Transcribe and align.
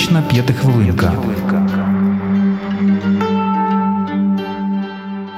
Психотерапевтична 0.00 0.22
п'ятихвилинка. 0.22 1.12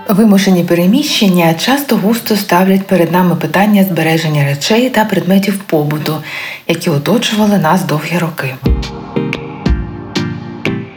Вимушені 0.09 0.65
переміщення 0.65 1.55
часто 1.55 1.97
густо 1.97 2.37
ставлять 2.37 2.87
перед 2.87 3.13
нами 3.13 3.37
питання 3.37 3.85
збереження 3.85 4.45
речей 4.45 4.91
та 4.91 5.05
предметів 5.05 5.59
побуту, 5.59 6.17
які 6.69 6.91
оточували 6.91 7.59
нас 7.59 7.85
довгі 7.85 8.19
роки. 8.19 8.55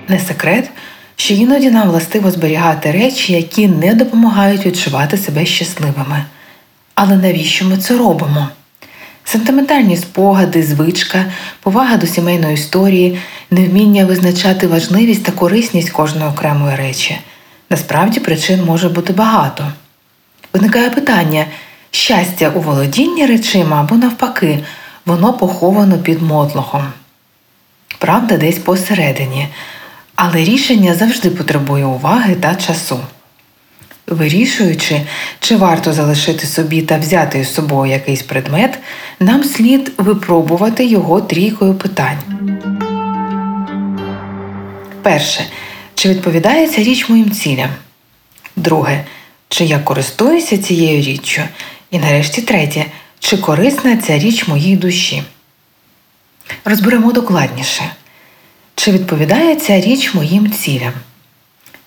Не 0.07 0.19
секрет, 0.19 0.69
що 1.15 1.33
іноді 1.33 1.71
нам 1.71 1.89
властиво 1.89 2.31
зберігати 2.31 2.91
речі, 2.91 3.33
які 3.33 3.67
не 3.67 3.93
допомагають 3.93 4.65
відчувати 4.65 5.17
себе 5.17 5.45
щасливими. 5.45 6.25
Але 6.95 7.17
навіщо 7.17 7.65
ми 7.65 7.77
це 7.77 7.97
робимо? 7.97 8.47
Сентиментальні 9.27 9.97
спогади, 9.97 10.63
звичка, 10.63 11.25
повага 11.61 11.97
до 11.97 12.07
сімейної 12.07 12.53
історії, 12.53 13.19
невміння 13.51 14.05
визначати 14.05 14.67
важливість 14.67 15.23
та 15.23 15.31
корисність 15.31 15.89
кожної 15.89 16.31
окремої 16.31 16.75
речі. 16.75 17.17
Насправді 17.69 18.19
причин 18.19 18.65
може 18.65 18.89
бути 18.89 19.13
багато. 19.13 19.71
Виникає 20.53 20.89
питання: 20.89 21.45
щастя 21.91 22.51
у 22.55 22.59
володінні 22.59 23.25
речима 23.25 23.81
або 23.81 23.95
навпаки, 23.95 24.63
воно 25.05 25.33
поховано 25.33 25.97
під 25.97 26.21
мотлохом. 26.21 26.87
Правда, 27.99 28.37
десь 28.37 28.59
посередині, 28.59 29.47
але 30.15 30.43
рішення 30.43 30.95
завжди 30.95 31.29
потребує 31.29 31.85
уваги 31.85 32.35
та 32.35 32.55
часу. 32.55 32.99
Вирішуючи, 34.07 35.01
чи 35.39 35.55
варто 35.55 35.93
залишити 35.93 36.47
собі 36.47 36.81
та 36.81 36.97
взяти 36.97 37.39
із 37.39 37.53
собою 37.53 37.91
якийсь 37.91 38.21
предмет, 38.21 38.79
нам 39.19 39.43
слід 39.43 39.91
випробувати 39.97 40.85
його 40.85 41.21
трійкою 41.21 41.73
питань. 41.73 42.17
Перше. 45.01 45.45
Чи 45.95 46.09
відповідає 46.09 46.67
ця 46.67 46.83
річ 46.83 47.09
моїм 47.09 47.31
цілям? 47.31 47.69
Друге. 48.55 49.05
Чи 49.49 49.65
я 49.65 49.79
користуюся 49.79 50.57
цією 50.57 51.01
річчю? 51.01 51.41
І 51.91 51.99
нарешті 51.99 52.41
третє. 52.41 52.85
Чи 53.19 53.37
корисна 53.37 53.97
ця 53.97 54.19
річ 54.19 54.47
моїй 54.47 54.75
душі? 54.75 55.23
Розберемо 56.65 57.11
докладніше. 57.11 57.91
Чи 58.75 58.91
відповідає 58.91 59.55
ця 59.55 59.81
річ 59.81 60.13
моїм 60.13 60.51
цілям? 60.51 60.93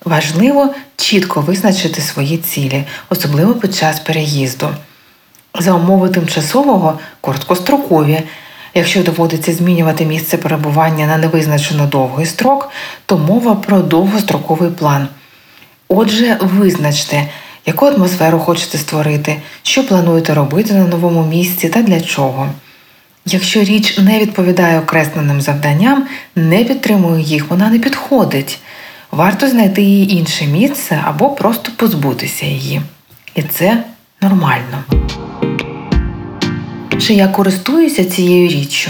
Важливо 0.05 0.73
чітко 0.95 1.41
визначити 1.41 2.01
свої 2.01 2.37
цілі, 2.37 2.83
особливо 3.09 3.53
під 3.53 3.75
час 3.75 3.99
переїзду. 3.99 4.69
За 5.59 5.73
умови 5.73 6.09
тимчасового 6.09 6.99
короткострокові. 7.21 8.23
Якщо 8.73 9.03
доводиться 9.03 9.53
змінювати 9.53 10.05
місце 10.05 10.37
перебування 10.37 11.07
на 11.07 11.17
невизначено 11.17 11.85
довгий 11.85 12.25
строк, 12.25 12.69
то 13.05 13.17
мова 13.17 13.55
про 13.55 13.79
довгостроковий 13.79 14.69
план. 14.69 15.07
Отже, 15.87 16.37
визначте, 16.41 17.27
яку 17.65 17.85
атмосферу 17.85 18.39
хочете 18.39 18.77
створити, 18.77 19.41
що 19.63 19.87
плануєте 19.87 20.33
робити 20.33 20.73
на 20.73 20.87
новому 20.87 21.25
місці 21.25 21.69
та 21.69 21.81
для 21.81 22.01
чого. 22.01 22.49
Якщо 23.25 23.63
річ 23.63 23.97
не 23.97 24.19
відповідає 24.19 24.79
окресленим 24.79 25.41
завданням, 25.41 26.07
не 26.35 26.63
підтримує 26.63 27.23
їх, 27.23 27.49
вона 27.49 27.69
не 27.69 27.79
підходить. 27.79 28.59
Варто 29.11 29.49
знайти 29.49 29.81
її 29.81 30.13
інше 30.13 30.45
місце 30.45 31.03
або 31.05 31.29
просто 31.29 31.71
позбутися 31.75 32.45
її. 32.45 32.81
І 33.35 33.43
це 33.43 33.83
нормально. 34.21 34.83
Чи 37.01 37.13
я 37.13 37.27
користуюся 37.27 38.05
цією 38.05 38.49
річчю? 38.49 38.89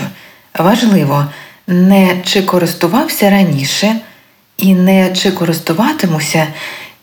Важливо, 0.60 1.26
не 1.68 2.18
чи 2.26 2.42
користувався 2.42 3.30
раніше, 3.30 3.96
і 4.58 4.74
не 4.74 5.14
чи 5.16 5.32
користуватимуся, 5.32 6.48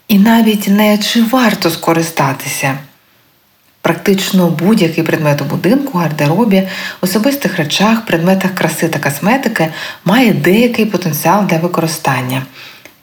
і 0.08 0.18
навіть 0.18 0.68
не 0.68 0.98
чи 0.98 1.22
варто 1.22 1.70
скористатися. 1.70 2.78
Практично 3.80 4.48
будь-який 4.48 5.04
предмет 5.04 5.40
у 5.40 5.44
будинку, 5.44 5.98
гардеробі, 5.98 6.68
особистих 7.00 7.56
речах, 7.56 8.06
предметах 8.06 8.54
краси 8.54 8.88
та 8.88 8.98
косметики 8.98 9.68
має 10.04 10.32
деякий 10.32 10.86
потенціал 10.86 11.46
для 11.46 11.58
використання. 11.58 12.42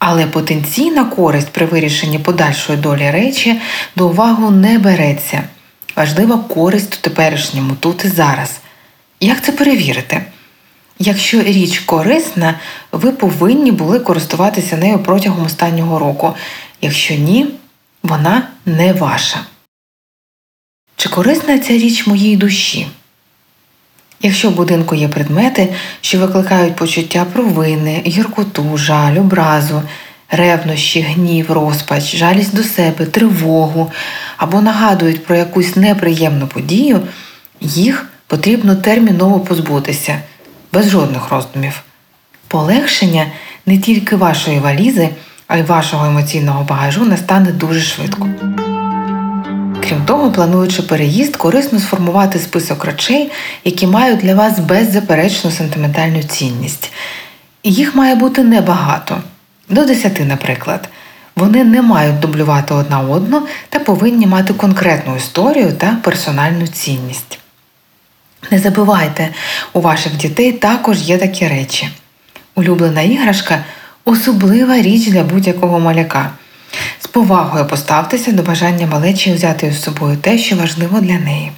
Але 0.06 0.28
потенційна 0.28 1.06
користь 1.06 1.50
при 1.50 1.66
вирішенні 1.66 2.20
подальшої 2.20 2.80
долі 2.80 3.12
речі 3.12 3.62
до 3.96 4.08
уваги 4.08 4.52
не 4.52 4.80
береться. 4.80 5.44
Важлива 5.96 6.38
користь 6.38 6.96
у 6.96 7.02
теперішньому 7.02 7.76
тут 7.76 8.06
і 8.06 8.08
зараз. 8.08 8.60
Як 9.20 9.44
це 9.44 9.52
перевірити? 9.52 10.26
Якщо 11.00 11.42
річ 11.42 11.80
корисна, 11.80 12.60
ви 12.92 13.12
повинні 13.12 13.72
були 13.72 14.00
користуватися 14.00 14.78
нею 14.78 15.00
протягом 15.00 15.46
останнього 15.46 16.00
року. 16.00 16.34
Якщо 16.82 17.14
ні, 17.14 17.48
вона 18.04 18.48
не 18.66 18.94
ваша. 18.94 19.40
Чи 20.96 21.10
корисна 21.10 21.60
ця 21.60 21.74
річ 21.74 22.08
моїй 22.08 22.38
душі? 22.38 22.88
Якщо 24.26 24.50
в 24.50 24.56
будинку 24.56 24.96
є 24.96 25.08
предмети, 25.08 25.74
що 26.02 26.20
викликають 26.20 26.76
почуття 26.76 27.26
провини, 27.34 28.02
гіркоту, 28.06 28.78
жаль, 28.78 29.20
образу, 29.20 29.82
ревнощі, 30.32 31.02
гнів, 31.02 31.52
розпач, 31.52 32.16
жалість 32.16 32.56
до 32.56 32.64
себе, 32.64 33.06
тривогу 33.06 33.92
або 34.38 34.62
нагадують 34.62 35.26
про 35.26 35.36
якусь 35.36 35.76
неприємну 35.76 36.48
подію, 36.48 37.02
їх 37.62 38.10
потрібно 38.28 38.76
терміново 38.76 39.40
позбутися, 39.40 40.20
без 40.74 40.90
жодних 40.90 41.32
роздумів. 41.32 41.82
Полегшення 42.48 43.26
не 43.66 43.78
тільки 43.78 44.16
вашої 44.16 44.60
валізи, 44.60 45.10
а 45.48 45.58
й 45.58 45.62
вашого 45.62 46.06
емоційного 46.06 46.64
багажу 46.64 47.06
настане 47.06 47.52
дуже 47.52 47.82
швидко. 47.82 48.30
Крім 49.90 50.06
того, 50.06 50.32
плануючи 50.32 50.82
переїзд, 50.82 51.36
корисно 51.36 51.80
сформувати 51.80 52.40
список 52.40 52.86
речей, 52.86 53.32
які 53.64 53.88
мають 53.88 54.20
для 54.20 54.36
вас 54.36 54.60
беззаперечну 54.60 55.52
сентиментальну 55.52 56.24
цінність. 56.24 56.92
Їх 57.64 57.96
має 57.96 58.16
бути 58.16 58.44
небагато 58.44 59.18
до 59.70 59.86
10, 59.86 60.20
наприклад. 60.28 60.90
Вони 61.36 61.64
не 61.64 61.82
мають 61.82 62.20
дублювати 62.20 62.74
одна 62.74 63.00
одну 63.00 63.42
та 63.70 63.80
повинні 63.80 64.28
мати 64.28 64.54
конкретну 64.54 65.16
історію 65.16 65.74
та 65.74 65.98
персональну 66.04 66.68
цінність. 66.68 67.40
Не 68.52 68.60
забувайте, 68.60 69.30
у 69.74 69.82
ваших 69.82 70.18
дітей 70.18 70.52
також 70.52 71.02
є 71.02 71.18
такі 71.18 71.48
речі. 71.48 71.90
Улюблена 72.56 73.02
іграшка 73.02 73.64
особлива 74.06 74.82
річ 74.82 75.08
для 75.08 75.24
будь-якого 75.24 75.80
маляка. 75.80 76.32
Повагою 77.14 77.66
поставтеся 77.66 78.32
до 78.32 78.44
бажання 78.44 78.88
малечі 78.88 79.34
взяти 79.34 79.72
з 79.72 79.84
собою 79.84 80.18
те, 80.18 80.38
що 80.38 80.56
важливо 80.56 81.00
для 81.00 81.20
неї. 81.20 81.52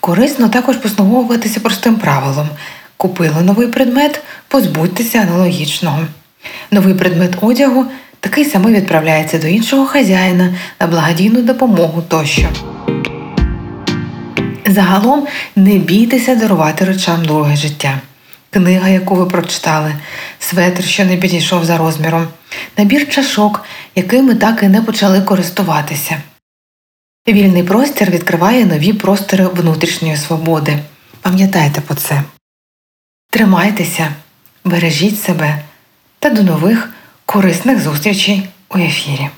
Корисно 0.00 0.48
також 0.48 0.76
послуговуватися 0.76 1.60
простим 1.60 1.94
правилом. 1.94 2.48
Купили 2.96 3.42
новий 3.42 3.66
предмет, 3.66 4.22
позбудьтеся 4.48 5.18
аналогічного. 5.18 6.00
Новий 6.70 6.94
предмет 6.94 7.36
одягу 7.40 7.84
такий 8.20 8.44
самий 8.44 8.74
відправляється 8.74 9.38
до 9.38 9.46
іншого 9.46 9.86
хазяїна 9.86 10.54
на 10.80 10.86
благодійну 10.86 11.42
допомогу 11.42 12.02
тощо. 12.08 12.48
Загалом 14.66 15.26
не 15.56 15.78
бійтеся 15.78 16.34
дарувати 16.34 16.84
речам 16.84 17.24
друге 17.24 17.56
життя. 17.56 18.00
Книга, 18.50 18.88
яку 18.88 19.14
ви 19.14 19.26
прочитали, 19.26 19.94
светр, 20.38 20.84
що 20.84 21.04
не 21.04 21.16
підійшов 21.16 21.64
за 21.64 21.78
розміром, 21.78 22.28
набір 22.78 23.10
чашок, 23.10 23.64
якими 23.94 24.34
так 24.34 24.62
і 24.62 24.68
не 24.68 24.82
почали 24.82 25.20
користуватися. 25.20 26.22
Вільний 27.28 27.62
простір 27.62 28.10
відкриває 28.10 28.66
нові 28.66 28.92
простори 28.92 29.46
внутрішньої 29.46 30.16
свободи. 30.16 30.78
Пам'ятайте 31.20 31.80
про 31.80 31.94
це. 31.94 32.22
Тримайтеся, 33.30 34.08
бережіть 34.64 35.22
себе 35.22 35.62
та 36.18 36.30
до 36.30 36.42
нових 36.42 36.90
корисних 37.26 37.80
зустрічей 37.80 38.48
у 38.74 38.78
ефірі. 38.78 39.28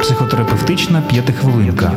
Психотерапевтична 0.00 1.02
п'ятихвилинка. 1.02 1.92